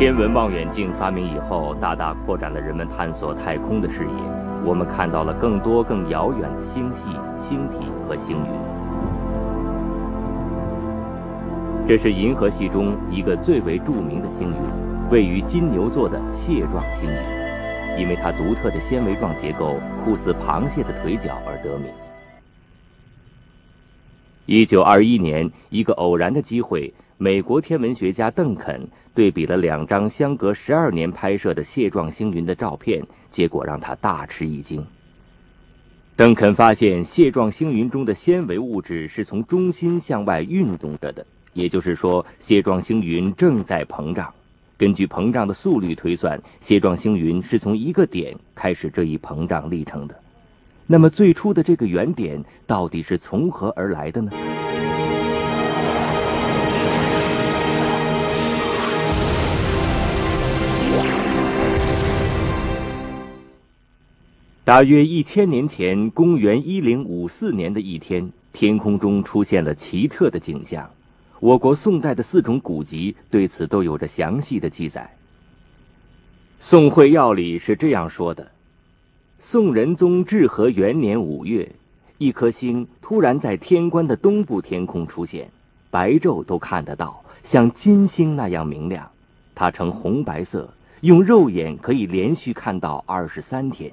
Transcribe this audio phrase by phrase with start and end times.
[0.00, 4.10] 天文望远镜发明以后，大大扩展了人们探索太空的视野。
[4.64, 7.10] 我们看到了更多更遥远的星系、
[7.46, 8.46] 星体和星云。
[11.86, 21.88] 这是银河系中一个最为著名的星云，位于金牛座的蟹状星云，因为它独特的纤维状结构、酷似螃蟹的腿脚而得名。
[24.46, 26.90] 一九二一年，一个偶然的机会。
[27.22, 28.80] 美国天文学家邓肯
[29.14, 34.82] 对比了两张相隔十二年拍摄的蟹状星云的照片，结果让他大吃一惊。
[36.16, 44.32] 邓肯发现，蟹状星云中的纤维物质是从中心向外运动着的，也就是说，蟹状星云正在膨胀。
[44.78, 50.18] 根据膨胀的速率推算，蟹状星云是从一个点开始这一膨胀历程的。
[50.86, 54.32] 那么，最初的这个原点到底是从何而来的呢？
[64.70, 70.88] 大约一千年前，公元一零五四年的一天，天空中出现了奇特的景象。
[71.40, 75.12] 我国宋代的四种古籍对此都有着详细的记载。
[76.64, 78.48] 《宋会要》里是这样说的：
[79.40, 81.68] 宋仁宗至和元年五月，
[82.18, 85.50] 一颗星突然在天关的东部天空出现，
[85.90, 89.10] 白昼都看得到，像金星那样明亮。
[89.52, 93.90] 它呈红白色，用肉眼可以连续看到二十三天。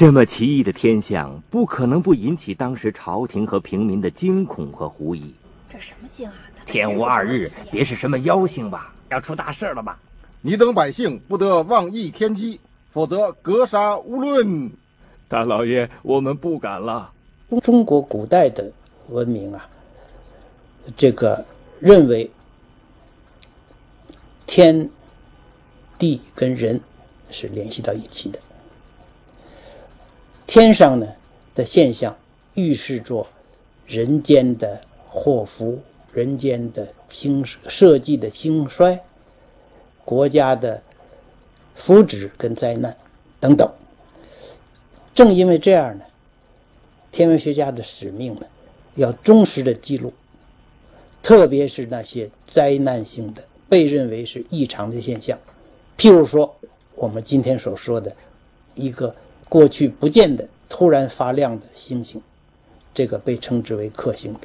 [0.00, 5.34] 这么奇异的天象，不可能不引起当时朝廷和平民的惊恐和狐疑。
[5.68, 6.32] 这什么星啊？
[6.64, 8.94] 天无二日，别是什么妖星吧？
[9.10, 9.98] 要出大事了吧？
[10.40, 12.60] 你等百姓不得妄议天机，
[12.92, 14.70] 否则格杀勿论。
[15.28, 17.12] 大老爷，我们不敢了。
[17.62, 18.72] 中国古代的
[19.10, 19.68] 文明啊，
[20.96, 21.44] 这个
[21.78, 22.30] 认为
[24.46, 24.88] 天
[25.98, 26.80] 地跟人
[27.30, 28.38] 是联系到一起的。
[30.50, 31.06] 天上呢
[31.54, 32.16] 的现象，
[32.54, 33.24] 预示着
[33.86, 35.78] 人间的祸福、
[36.12, 38.98] 人间的兴社稷的兴衰、
[40.04, 40.82] 国家的
[41.76, 42.96] 福祉跟灾难
[43.38, 43.72] 等等。
[45.14, 46.04] 正因为这样呢，
[47.12, 48.40] 天文学家的使命呢，
[48.96, 50.12] 要忠实的记录，
[51.22, 55.38] 特别是那些灾难性的、被认为是异常的现象，
[55.96, 56.56] 譬如说
[56.96, 58.12] 我们今天所说的
[58.74, 59.14] 一个。
[59.50, 62.22] 过去不见的突然发亮的星星，
[62.94, 64.40] 这个被称之为克星的。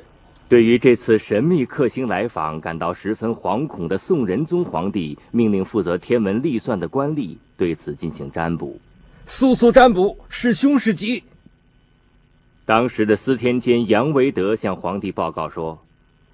[0.49, 8.79] 对于这次神秘克星来访感到十分惶恐的宋仁宗皇帝，命令负责天文历算的官吏对此进行占卜。
[9.27, 11.23] 速速占卜，是凶是吉？
[12.65, 15.77] 当时的司天监杨维德向皇帝报告说：“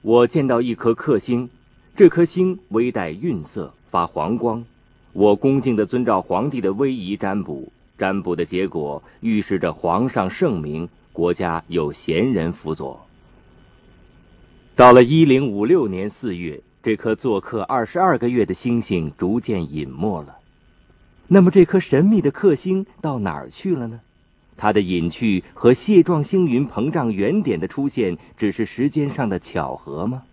[0.02, 1.50] 我见到一颗克星，
[1.98, 4.64] 这颗星微带晕色，发黄光。
[5.12, 7.70] 我恭敬地遵照皇帝的威仪占卜。”
[8.01, 13.00] 占卜的结果预示着皇上圣明，国家有贤人辅佐。
[14.75, 20.35] 到了一零五六年四月，这颗做客二十二个月的星星逐渐隐没了。
[21.28, 24.00] 那么，这颗神秘的克星到哪儿去了呢？
[24.57, 30.23] 它的隐去和蟹状星云膨胀原点的出现，只是时间上的巧合吗？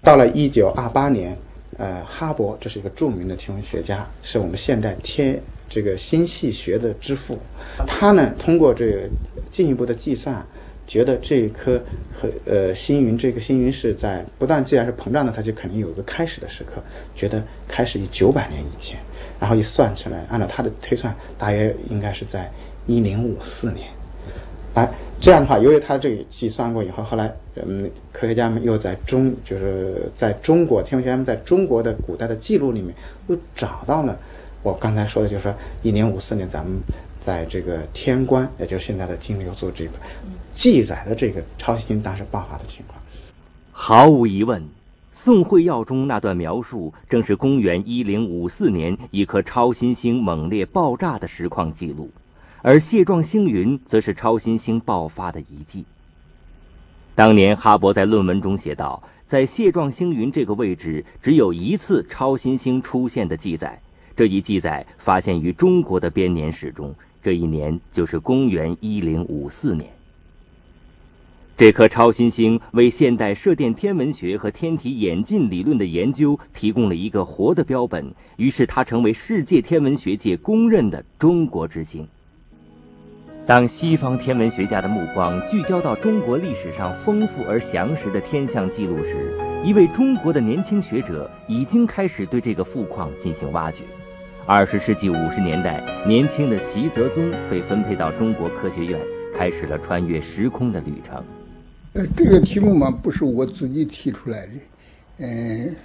[0.00, 1.36] 到了一九二八年，
[1.76, 5.38] 呃，哈勃这是一个著名的天文学家，是我们现代天。
[5.74, 7.38] 这个星系学的之父，
[7.86, 9.08] 他呢通过这个
[9.50, 10.46] 进一步的计算，
[10.86, 11.80] 觉得这一颗
[12.20, 16.82] 和呃星云，这个星云是在不断，既然是膨胀的，它就肯定有个开始的时刻，
[17.16, 18.98] 觉得开始于九百年以前，
[19.40, 22.52] 然后一算出来，按照他的推算，大约应该是在
[22.86, 23.88] 一零五四年。
[24.74, 24.86] 哎，
[25.18, 32.94] 这样的话，由于他这个计算过以后，后来嗯，科学家们又在中，就是在中国天文学家们在中国的古代的记录里面
[33.28, 34.18] 又找到了。
[34.62, 36.80] 我刚才说的就是说，一零五四年，咱们
[37.18, 39.92] 在这个天官，也就是现在的金牛座这个
[40.52, 43.00] 记载的这个超新星当时爆发的情况。
[43.72, 44.62] 毫无疑问，
[45.12, 52.10] 《宋会要》中那段描述正是公元一零五四年一颗超新星猛烈爆炸的实况记录，
[52.62, 55.84] 而蟹状星云则是超新星爆发的遗迹。
[57.16, 63.80] 当年哈勃在论文中写道，在蟹状星云这个位置只有一次超新星出现的记载。
[64.14, 69.88] 这一记载发现于中国的编年史中，这一年就是公元一零五四年。
[71.56, 82.06] 这颗超新星为现代射电天文学和天体演进理论的研究提供了一个活的标本，于是它成为世界天文学界公认的中国之星。
[83.46, 93.84] 当西方天文学家的目光聚焦到中国历史上丰富而详实的天象记录时，一位中国的年轻学者已经开始对这个富矿进行挖掘。
[94.44, 99.00] 二十世纪五十年代，年轻的习泽宗被分配到中国科学院，
[99.36, 101.22] 开始了穿越时空的旅程。
[101.92, 104.52] 呃，这个题目嘛，不是我自己提出来的，
[105.18, 105.76] 嗯，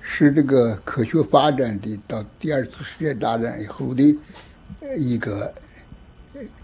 [0.00, 4.18] 是这个科学发展的到第二次世界大战以后的
[4.96, 5.54] 一个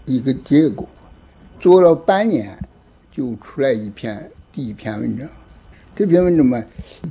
[0.03, 0.87] 一个结果。
[1.61, 2.59] 做了半年，
[3.09, 5.25] 就出来一篇第一篇文章。
[5.95, 6.61] 这篇文章嘛，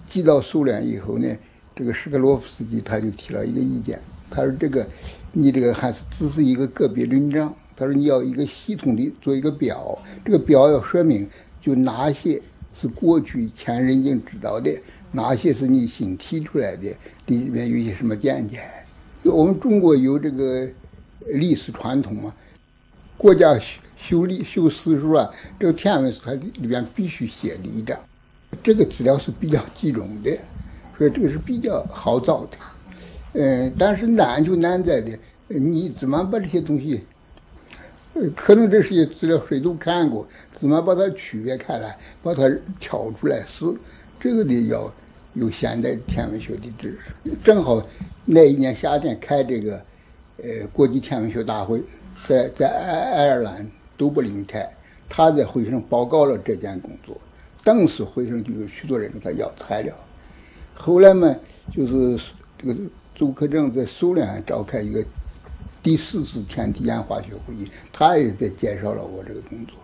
[0.06, 1.26] 寄到苏联以后呢，
[1.74, 3.98] 这个施克洛夫斯基他就提了一个意见，
[4.31, 4.87] 他说：“这个
[5.32, 11.28] 你这个还是只是一个个别文章。”他说：“你要一个系统的做一个表，这个表要说明
[11.61, 12.40] 就哪些
[12.81, 14.70] 是过去前人已经知道的，
[15.12, 16.96] 哪些是你新提出来的，
[17.26, 18.62] 里面有些什么见解。
[19.23, 20.67] 我们中国有这个
[21.26, 22.34] 历史传统嘛，
[23.17, 27.99] 国家修修历修史书啊，这个天文史它里边必须写的一章。”
[28.62, 30.31] 这个资料是比较集中的，
[30.96, 32.56] 所以这个是比较好找的。
[33.38, 35.18] 嗯，但是难就难在的，
[35.48, 37.04] 你怎么把这些东西，
[38.34, 40.26] 可能这些资料谁都看过，
[40.58, 42.50] 怎么把它区别开来，把它
[42.80, 43.66] 挑出来是
[44.18, 44.90] 这个得要
[45.34, 47.30] 有现代天文学的知识。
[47.44, 47.86] 正好
[48.24, 49.82] 那一年夏天开这个
[50.38, 51.82] 呃国际天文学大会，
[52.26, 54.66] 在在爱爱尔兰都柏林开，
[55.10, 57.14] 他在会上报告了这件工作。
[57.62, 59.94] 当时会上就有许多人跟他要材料，
[60.74, 61.36] 后来嘛，
[61.74, 62.18] 就是
[62.56, 62.74] 这个
[63.18, 65.02] 朱克正在苏联召开一个
[65.82, 69.74] 第四次天体验化学会议，他也在介绍了我这个工作，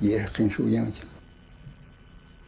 [0.00, 0.94] 也很受影响。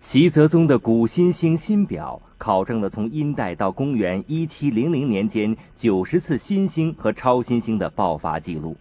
[0.00, 8.76] 习泽宗的古新星新表考证了从殷代到公元一七零零年间九十次新星和超新星的爆发记录。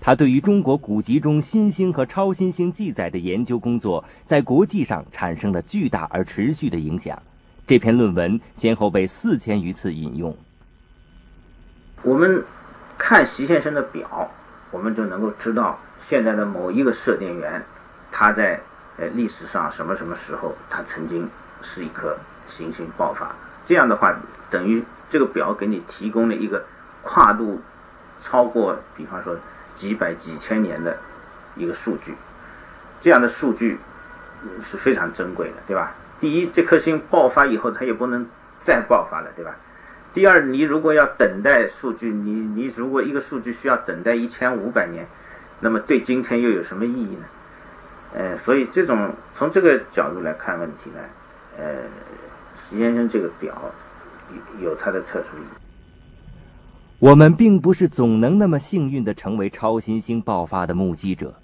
[0.00, 7.20] 他对于中国古籍中新星和超新星记载的研究工作，在国际上产生了巨大而持续的影响。
[7.66, 10.36] 这篇论文先后被四千余次引用。
[12.04, 12.44] 我们
[12.96, 14.30] 看习先生的表，
[14.70, 17.64] 我们就能够知道现在的某一个射电源，
[18.12, 18.60] 它在
[18.98, 21.28] 呃历史上什么什么时候，它曾经
[21.60, 22.16] 是一颗
[22.46, 23.34] 行星爆发。
[23.64, 24.14] 这样的话，
[24.50, 26.64] 等于这个表给你提供了一个
[27.02, 27.60] 跨度
[28.20, 29.36] 超过，比方说。
[29.74, 30.96] 几百几千年的
[31.56, 32.14] 一个数据，
[33.00, 33.80] 这样的数据
[34.62, 35.94] 是非常珍贵的，对吧？
[36.20, 38.24] 第一，这颗星爆发以后，它也不能
[38.60, 39.56] 再爆发了，对吧？
[40.14, 45.04] 第二，你如果要等待数据，你你如果一个数据需要等待一千五百年，
[45.58, 47.26] 那么对今天又有什么意义呢？
[48.14, 51.00] 呃，所以这种从这个角度来看问题呢，
[51.58, 51.64] 呃，
[52.56, 53.52] 石先生这个表
[54.62, 56.14] 有它的特殊意义。
[57.00, 61.34] 我们并不是总能那么幸运的成为超新星爆发的目击者。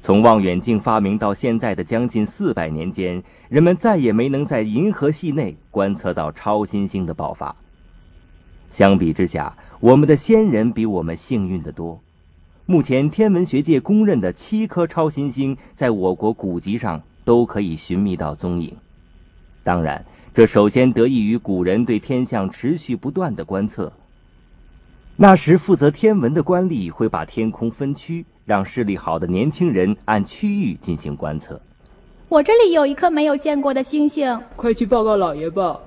[0.00, 7.54] 从望远镜发明到现在的将近四百年间，人们再也没能在银河系内观测到超新星的爆发。
[8.70, 12.00] 相比之下，我们的先人比我们幸运得多。
[12.66, 18.76] 目前天文学界公认的七颗超新星，在我国古籍上都可以寻觅到踪影。
[19.64, 20.04] 当然，
[20.34, 23.92] 这首先得益于古人对天象持续不断的观测。
[25.16, 31.60] 那时负责天文的官吏会把天空分区，让视力好的年轻人按区域进行观测。
[32.28, 35.80] 我这里有一颗没有见过的星星，快去报告老爷吧。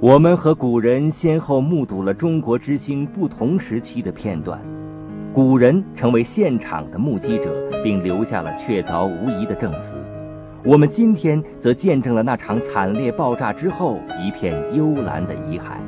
[0.00, 4.56] 我们和古人先后目睹了中国之星不同时期的片段。
[5.34, 7.52] 古人成为现场的目击者，
[7.82, 9.96] 并留下了确凿无疑的证词。
[10.64, 15.78] 我们今天则见证了那场惨烈爆炸之后一片幽蓝的遗骸。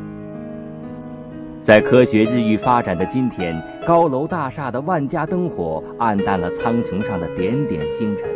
[1.62, 8.28] 在科学日益发展的今天，高楼大厦的万家灯火暗淡了苍穹上的点点星辰，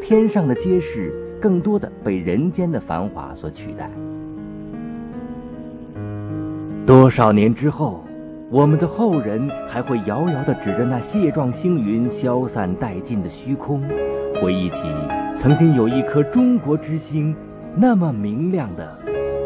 [0.00, 3.90] 天上的街市更多的被人间的繁华所取代。
[6.86, 8.04] 多少年之后？
[8.50, 13.82] 我们的后人还会遥遥地指着那蟹状星云消散殆尽的虚空，
[14.40, 14.76] 回忆起
[15.34, 17.34] 曾经有一颗中国之星，
[17.74, 18.98] 那么明亮的，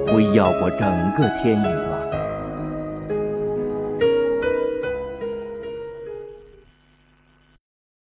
[0.08, 0.80] 辉耀过整
[1.16, 2.07] 个天宇吗？